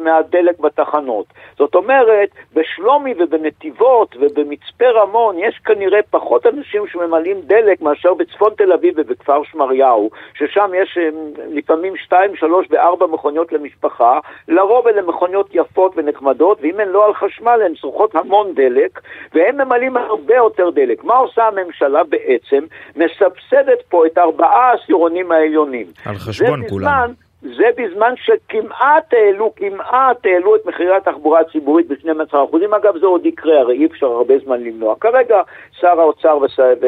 [0.00, 1.26] מהדלק בתחנות.
[1.58, 8.72] זאת אומרת, בשלומי ובנתיבות ובמצפה רמון יש כנראה פחות אנשים שממלאים דלק מאשר בצפון תל
[8.72, 11.08] אביב ובכפר שמריהו, ששם יש אה,
[11.48, 14.18] לפעמים 2, 3 ו-4 מכוניות למשפחה,
[14.48, 19.00] לרוב אלה מכוניות יפות ונחמדות, ואם הן לא על חשמל הן צורכות המון דלק,
[19.34, 21.04] והם ממלאים הרבה יותר דלק.
[21.04, 22.64] מה עושה הממשלה בעצם?
[22.96, 25.86] מסבסדת פה את ארבעה העשירונים העליונים.
[26.04, 27.12] על חשבון כולם.
[27.42, 32.36] זה בזמן שכמעט העלו, כמעט העלו את מחירי התחבורה הציבורית ב-12%.
[32.76, 34.94] אגב, זה עוד יקרה, הרי אי אפשר הרבה זמן למנוע.
[35.00, 35.42] כרגע
[35.80, 36.58] שר האוצר וש...
[36.58, 36.86] ו...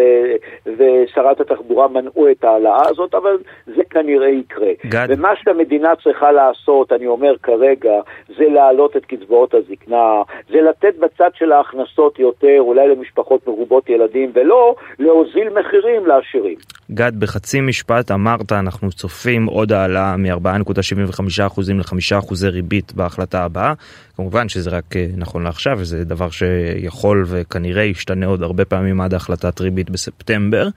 [0.67, 4.71] ושרת התחבורה מנעו את ההעלאה הזאת, אבל זה כנראה יקרה.
[4.87, 5.07] גד.
[5.11, 8.01] ומה שהמדינה צריכה לעשות, אני אומר כרגע,
[8.37, 14.31] זה להעלות את קצבאות הזקנה, זה לתת בצד של ההכנסות יותר, אולי למשפחות מרובות ילדים,
[14.35, 16.57] ולא להוזיל מחירים לעשירים.
[16.91, 23.73] גד, בחצי משפט אמרת, אנחנו צופים עוד העלאה מ-4.75% ל-5% ריבית בהחלטה הבאה.
[24.17, 29.15] כמובן שזה רק אה, נכון לעכשיו, וזה דבר שיכול וכנראה ישתנה עוד הרבה פעמים עד
[29.15, 30.69] החלטת ריבית בספטמבר.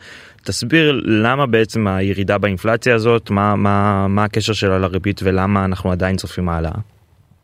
[0.44, 6.16] תסביר למה בעצם הירידה באינפלציה הזאת, מה, מה, מה הקשר שלה לריבית ולמה אנחנו עדיין
[6.16, 6.72] צופים העלאה.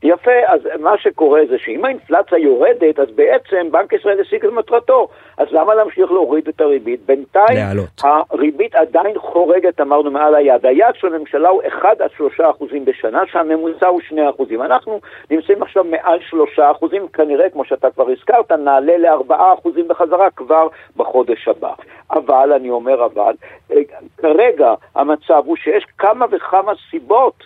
[0.04, 5.08] יפה, אז מה שקורה זה שאם האינפלציה יורדת, אז בעצם בנק ישראל השיג את מטרתו.
[5.38, 7.00] אז למה להמשיך להוריד את הריבית?
[7.06, 8.02] בינתיים להעלות.
[8.04, 10.66] הריבית עדיין חורגת, אמרנו, מעל היעד.
[10.66, 14.62] היעד של הממשלה הוא 1 עד 3 אחוזים בשנה, שהממוצע הוא 2 אחוזים.
[14.62, 15.00] אנחנו
[15.32, 20.68] נמצאים עכשיו מעל 3 אחוזים, כנראה, כמו שאתה כבר הזכרת, נעלה ל-4 אחוזים בחזרה כבר
[20.98, 21.74] בחודש הבא.
[22.12, 23.34] אבל, אני אומר אבל,
[23.72, 23.78] אה,
[24.18, 27.44] כרגע המצב הוא שיש כמה וכמה סיבות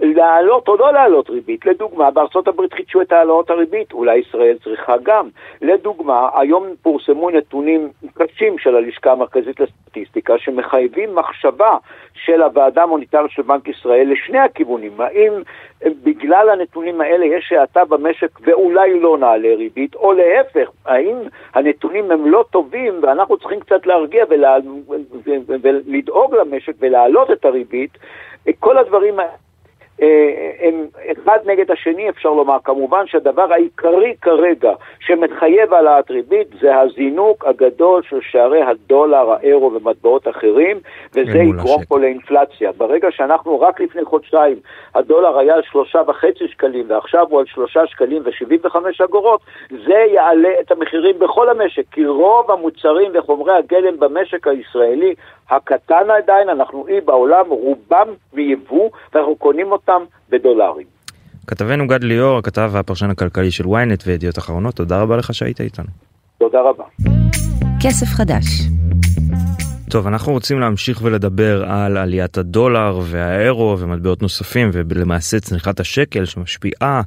[0.00, 1.66] להעלות או לא להעלות ריבית.
[1.66, 5.28] לדוגמה, בארצות הברית חידשו את העלאות הריבית, אולי ישראל צריכה גם.
[5.62, 11.76] לדוגמה, היום פורסמו נתונים קשים של הלשכה המרכזית לסטטיסטיקה שמחייבים מחשבה
[12.14, 15.00] של הוועדה המוניטרית של בנק ישראל לשני הכיוונים.
[15.00, 15.32] האם
[15.84, 21.16] בגלל הנתונים האלה יש האטה במשק ואולי לא נעלה ריבית, או להפך, האם
[21.54, 24.56] הנתונים הם לא טובים ואנחנו צריכים קצת להרגיע ולה...
[25.46, 27.98] ולדאוג למשק ולהעלות את הריבית,
[28.58, 29.49] כל הדברים האלה אה,
[30.60, 32.56] הם אחד נגד השני, אפשר לומר.
[32.64, 40.28] כמובן שהדבר העיקרי כרגע שמתחייב העלאת ריבית זה הזינוק הגדול של שערי הדולר, האירו ומטבעות
[40.28, 40.76] אחרים,
[41.14, 42.72] וזה יגרום פה לאינפלציה.
[42.72, 44.56] ברגע שאנחנו רק לפני חודשיים,
[44.94, 50.04] הדולר היה על שלושה וחצי שקלים, ועכשיו הוא על שלושה שקלים ושבעים וחמש אגורות, זה
[50.12, 55.14] יעלה את המחירים בכל המשק, כי רוב המוצרים וחומרי הגלם במשק הישראלי
[55.50, 59.89] הקטן עדיין, אנחנו אי בעולם, רובם מיבוא, ואנחנו קונים אותם
[60.30, 60.86] בדולרים.
[61.46, 65.86] כתבנו גד ליאור, הכתב והפרשן הכלכלי של ynet וידיעות אחרונות, תודה רבה לך שהיית איתנו.
[66.38, 66.84] תודה רבה.
[67.82, 68.44] כסף חדש.
[69.90, 77.02] טוב, אנחנו רוצים להמשיך ולדבר על עליית הדולר והאירו ומטבעות נוספים ולמעשה צניחת השקל שמשפיעה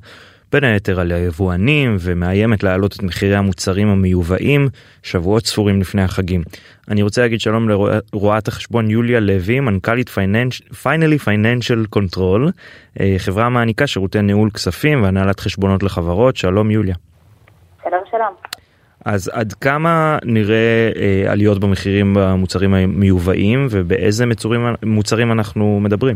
[0.54, 4.68] בין היתר על היבואנים ומאיימת להעלות את מחירי המוצרים המיובאים
[5.04, 6.42] שבועות ספורים לפני החגים.
[6.90, 10.10] אני רוצה להגיד שלום לרואת החשבון יוליה לוי, מנכ"לית
[10.82, 12.52] פיינלי פייננשל קונטרול,
[13.18, 16.38] חברה מעניקה שירותי ניהול כספים והנהלת חשבונות לחברות.
[16.38, 16.96] שלום יוליה.
[17.84, 18.34] שלום שלום.
[19.06, 26.16] אז עד כמה נראה אה, עליות במחירים במוצרים המיובאים ובאיזה מצורים, מוצרים אנחנו מדברים?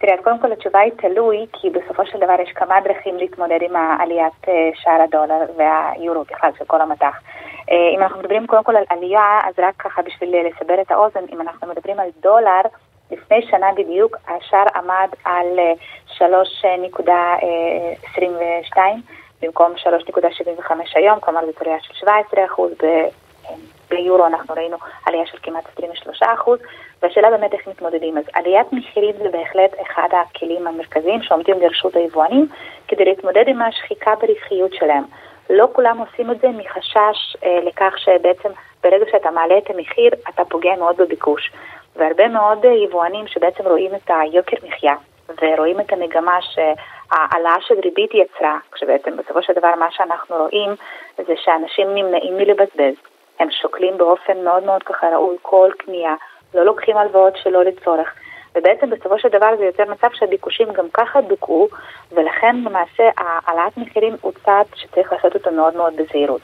[0.00, 3.58] תראה, אז קודם כל התשובה היא תלוי, כי בסופו של דבר יש כמה דרכים להתמודד
[3.62, 7.18] עם עליית אה, שער הדולר והיורו בכלל של כל המטח.
[7.70, 11.24] אה, אם אנחנו מדברים קודם כל על עלייה, אז רק ככה בשביל לסבר את האוזן,
[11.32, 12.60] אם אנחנו מדברים על דולר,
[13.10, 15.58] לפני שנה בדיוק השער עמד על
[16.18, 18.78] 3.22
[19.42, 22.72] במקום 3.75 היום, כלומר זאת עלייה של 17 אחוז,
[23.90, 26.58] ביורו אנחנו ראינו עלייה של כמעט 23 אחוז,
[27.02, 28.18] והשאלה באמת איך מתמודדים.
[28.18, 32.46] אז עליית מחירים זה בהחלט אחד הכלים המרכזיים שעומדים לרשות היבואנים
[32.88, 35.04] כדי להתמודד עם השחיקה ברווחיות שלהם.
[35.50, 38.48] לא כולם עושים את זה מחשש אה, לכך שבעצם
[38.82, 41.52] ברגע שאתה מעלה את המחיר אתה פוגע מאוד בביקוש.
[41.96, 44.94] והרבה מאוד יבואנים שבעצם רואים את היוקר מחיה
[45.42, 50.70] ורואים את המגמה שהעלאה של ריבית יצרה, כשבעצם בסופו של דבר מה שאנחנו רואים
[51.16, 52.94] זה שאנשים נמנעים מלבזבז.
[53.38, 56.14] הם שוקלים באופן מאוד מאוד ככה ראוי כל קנייה,
[56.54, 58.14] לא לוקחים הלוואות שלא לצורך.
[58.54, 61.68] ובעצם בסופו של דבר זה יוצר מצב שהביקושים גם ככה דוכאו,
[62.12, 66.42] ולכן למעשה העלאת מחירים הוא צעד שצריך לעשות אותו מאוד מאוד בזהירות.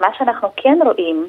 [0.00, 1.28] מה שאנחנו כן רואים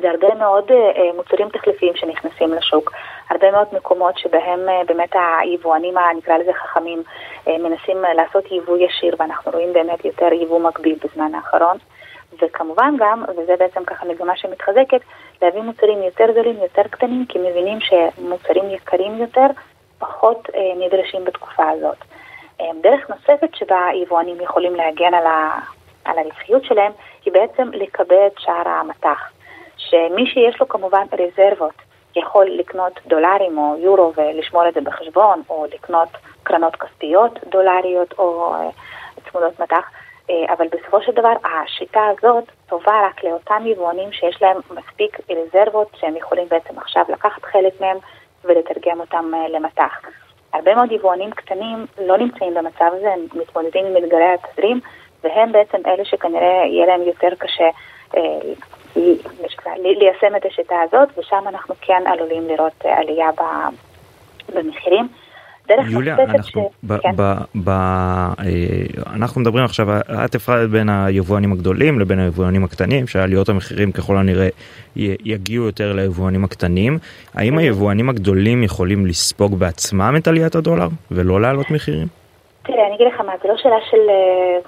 [0.00, 2.92] זה הרבה מאוד uh, מוצרים תחליפיים שנכנסים לשוק,
[3.30, 7.02] הרבה מאוד מקומות שבהם uh, באמת היבואנים, נקרא לזה חכמים,
[7.46, 11.76] מנסים לעשות יבוא ישיר, ואנחנו רואים באמת יותר יבוא מקביל בזמן האחרון.
[12.42, 15.00] וכמובן גם, וזה בעצם ככה מגמה שמתחזקת,
[15.42, 19.46] להביא מוצרים יותר זולים, יותר קטנים, כי מבינים שמוצרים יקרים יותר
[19.98, 21.96] פחות אה, נדרשים בתקופה הזאת.
[22.60, 25.58] אה, דרך נוספת שבה יבואנים יכולים להגן על, ה,
[26.04, 26.92] על הרווחיות שלהם,
[27.24, 29.30] היא בעצם לקבל את שער המטח.
[29.76, 31.74] שמי שיש לו כמובן רזרבות
[32.16, 36.08] יכול לקנות דולרים או יורו ולשמור את זה בחשבון, או לקנות
[36.42, 38.68] קרנות כספיות דולריות או אה,
[39.30, 39.90] צמודות מטח.
[40.30, 45.88] אה, אבל בסופו של דבר השיטה הזאת טובה רק לאותם יבואנים שיש להם מספיק רזרבות
[46.00, 47.96] שהם יכולים בעצם עכשיו לקחת חלק מהם
[48.44, 50.00] ולתרגם אותם אה, למטח.
[50.52, 54.80] הרבה מאוד יבואנים קטנים לא נמצאים במצב הזה, הם מתמודדים עם אתגרי התזרים
[55.24, 57.68] והם בעצם אלה שכנראה יהיה להם יותר קשה
[58.16, 58.38] אה,
[59.76, 63.28] ליישם את השיטה הזאת ושם אנחנו כן עלולים לראות עלייה
[64.54, 65.08] במחירים.
[65.68, 66.86] דרך יוליה, אנחנו, ש...
[66.86, 67.10] ב, כן.
[67.16, 68.34] ב, ב, אה,
[69.14, 69.86] אנחנו מדברים עכשיו,
[70.24, 74.48] את הפרדת בין היבואנים הגדולים לבין היבואנים הקטנים, שעליות המחירים ככל הנראה
[74.96, 76.98] יגיעו יותר ליבואנים הקטנים.
[77.34, 82.06] האם היבואנים הגדולים יכולים לספוג בעצמם את עליית הדולר ולא להעלות מחירים?
[82.62, 84.58] תראה, אני אגיד לך מה, זה לא שאלה של אה,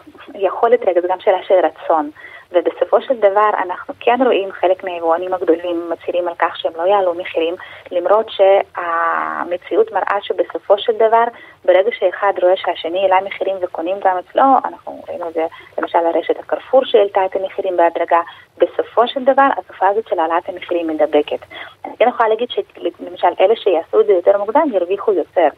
[0.66, 2.10] יכולת רגע, זה גם שאלה של רצון.
[2.52, 7.14] ובסופו של דבר אנחנו כן רואים חלק מהיבואנים הגדולים מצהירים על כך שהם לא יעלו
[7.14, 7.54] מחירים,
[7.90, 11.24] למרות שהמציאות מראה שבסופו של דבר,
[11.64, 15.46] ברגע שאחד רואה שהשני העלה מחירים וקונים גם אצלו, אנחנו ראינו את זה
[15.78, 18.20] למשל הרשת הקרפור שהעלתה את המחירים בהדרגה,
[18.58, 21.40] בסופו של דבר התופעה הזאת של העלאת המחירים מדבקת.
[21.84, 25.48] אני כן יכולה להגיד שלמשל אלה שיעשו את זה יותר מוקדם ירוויחו יותר.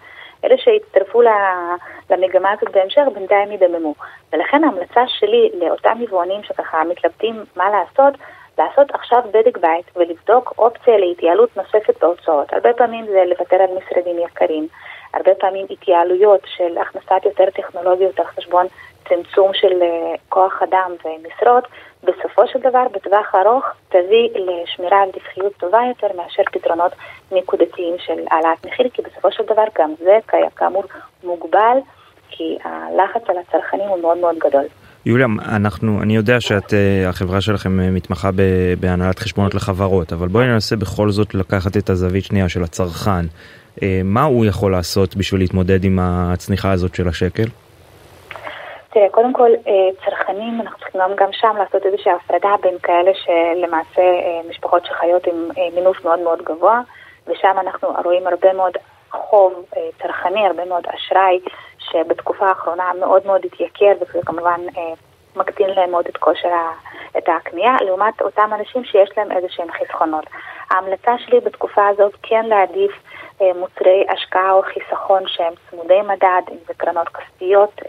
[0.44, 1.22] אלה שיצטרפו
[2.10, 3.94] למגמה הזאת בהמשך בינתיים ידממו.
[4.32, 8.14] ולכן ההמלצה שלי לאותם יבואנים שככה מתלבטים מה לעשות,
[8.58, 12.52] לעשות עכשיו בדק בית ולבדוק אופציה להתייעלות נוספת בהוצאות.
[12.52, 14.68] הרבה פעמים זה לוותר על משרדים יקרים,
[15.14, 18.66] הרבה פעמים התייעלויות של הכנסת יותר טכנולוגיות על חשבון
[19.08, 21.64] צמצום של אה, כוח אדם ומשרות,
[22.04, 26.92] בסופו של דבר, בטווח ארוך, תביא לשמירה על רווחיות טובה יותר מאשר פתרונות
[27.32, 30.18] נקודתיים של העלאת מחיר, כי בסופו של דבר גם זה
[30.56, 30.84] כאמור
[31.24, 31.78] מוגבל,
[32.30, 34.64] כי הלחץ על הצרכנים הוא מאוד מאוד גדול.
[35.08, 38.30] יוליה, אנחנו, אני יודע שאת, אה, החברה שלכם אה, מתמחה
[38.80, 43.26] בהנהלת חשבונות לחברות, אבל בואי ננסה בכל זאת לקחת את הזווית שנייה של הצרכן.
[44.04, 47.48] מה הוא יכול לעשות בשביל להתמודד עם הצניחה הזאת של השקל?
[48.98, 54.02] תראה, קודם כל, אה, צרכנים, אנחנו צריכים גם שם לעשות איזושהי הפרדה בין כאלה שלמעשה
[54.02, 56.80] אה, משפחות שחיות עם אה, מינוף מאוד מאוד גבוה,
[57.26, 58.72] ושם אנחנו רואים הרבה מאוד
[59.10, 59.52] חוב
[60.02, 61.40] צרכני, הרבה מאוד אשראי,
[61.90, 64.60] שבתקופה האחרונה מאוד מאוד התייקר, וזה כמובן
[65.36, 66.48] מקטין להם מאוד את כושר
[67.18, 70.24] את הקנייה, לעומת אותם אנשים שיש להם איזה שהם חסכונות.
[70.70, 72.92] ההמלצה שלי בתקופה הזאת כן להעדיף
[73.40, 77.80] מוצרי השקעה או חיסכון שהם צמודי מדד, אם זה קרנות כספיות.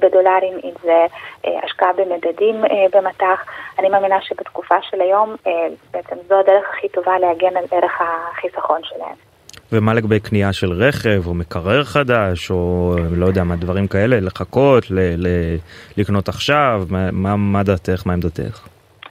[0.00, 1.06] בדולרים, אם זה
[1.44, 3.44] אה, השקעה במדדים אה, במטח.
[3.78, 8.80] אני מאמינה שבתקופה של היום אה, בעצם זו הדרך הכי טובה להגן על ערך החיסכון
[8.84, 9.27] שלהם.
[9.72, 14.90] ומה לגבי קנייה של רכב או מקרר חדש או לא יודע מה דברים כאלה לחכות
[14.90, 15.56] ל- ל-
[15.96, 18.68] לקנות עכשיו מה, מה דעתך מה עמדתך?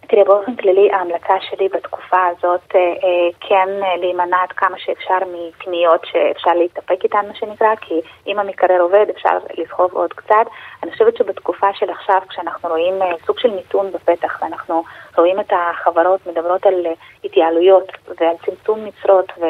[0.10, 5.17] תראה, באופן כללי ההמלצה שלי בתקופה הזאת אה, אה, כן אה, להימנע עד כמה שאפשר
[5.34, 10.46] מקניות שאפשר להתאפק איתן, מה שנקרא, כי אם המקרר עובד אפשר לסחוב עוד קצת.
[10.84, 12.93] אני חושבת שבתקופה של עכשיו, כשאנחנו רואים
[13.26, 14.84] סוג של מיתון בפתח, ואנחנו
[15.17, 16.86] רואים את החברות מדברות על
[17.24, 19.46] התייעלויות ועל צמצום משרות, ו...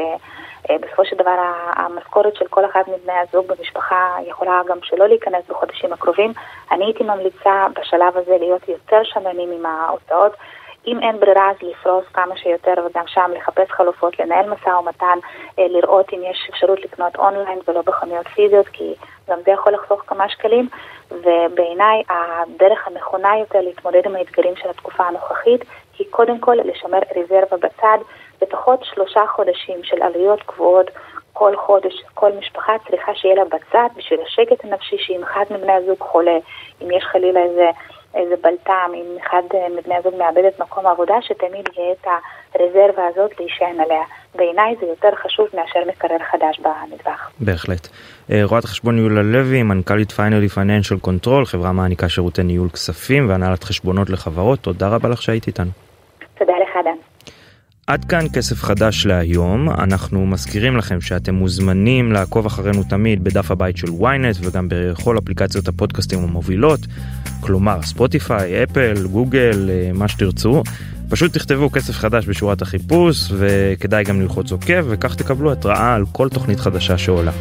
[0.69, 1.35] אה, בסופו של דבר
[1.75, 6.33] המשכורת של כל אחד מבני הזוג במשפחה יכולה גם שלא להיכנס בחודשים הקרובים.
[6.71, 10.31] אני הייתי ממליצה בשלב הזה להיות יותר שמרנים עם ההוצאות.
[10.87, 15.17] אם אין ברירה אז לפרוס כמה שיותר וגם שם לחפש חלופות, לנהל משא ומתן,
[15.59, 18.93] אה, לראות אם יש אפשרות לקנות אונליין ולא בחנויות פיזיות, כי
[19.29, 20.69] גם זה יכול לחסוך כמה שקלים.
[21.11, 25.61] ובעיניי הדרך הנכונה יותר להתמודד עם האתגרים של התקופה הנוכחית
[25.99, 27.97] היא קודם כל לשמר רזרבה בצד.
[28.41, 30.91] לפחות שלושה חודשים של עלויות קבועות
[31.33, 35.99] כל חודש, כל משפחה צריכה שיהיה לה בצד בשביל השקט הנפשי שאם אחד מבני הזוג
[35.99, 36.37] חולה,
[36.81, 37.69] אם יש חלילה איזה,
[38.15, 39.41] איזה בלטם, אם אחד
[39.77, 42.07] מבני הזוג מאבד את מקום העבודה, שתמיד יהיה את
[42.55, 44.03] הרזרבה הזאת להישען עליה.
[44.35, 47.29] בעיניי זה יותר חשוב מאשר מקרר חדש במטבח.
[47.39, 47.87] בהחלט.
[48.31, 53.63] אה, רואת חשבון יוליה לוי, מנכ"לית פיינלי פייננשל קונטרול, חברה מעניקה שירותי ניהול כספים והנהלת
[53.63, 55.86] חשבונות לחברות, תודה רבה לך שהיית איתנו.
[57.87, 63.77] עד כאן כסף חדש להיום, אנחנו מזכירים לכם שאתם מוזמנים לעקוב אחרינו תמיד בדף הבית
[63.77, 66.79] של ynet וגם בכל אפליקציות הפודקאסטים המובילות,
[67.39, 70.63] כלומר ספוטיפיי, אפל, גוגל, אה, מה שתרצו.
[71.09, 76.29] פשוט תכתבו כסף חדש בשורת החיפוש וכדאי גם ללחוץ עוקב וכך תקבלו התראה על כל
[76.29, 77.31] תוכנית חדשה שעולה.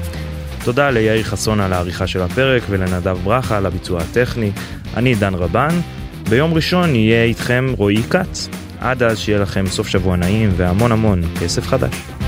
[0.64, 4.50] תודה ליאיר חסון על העריכה של הפרק ולנדב ברכה על הביצוע הטכני.
[4.96, 5.80] אני דן רבן,
[6.28, 8.48] ביום ראשון יהיה איתכם רועי כץ.
[8.90, 12.25] עד אז שיהיה לכם סוף שבוע נעים והמון המון כסף חדש.